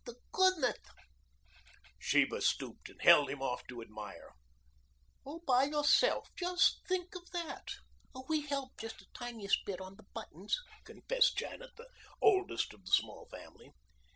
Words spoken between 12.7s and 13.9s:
of the small family.